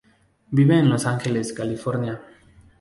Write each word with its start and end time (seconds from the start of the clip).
Vive 0.49 0.79
en 0.79 0.89
Los 0.89 1.05
Angeles, 1.05 1.53
California. 1.53 2.23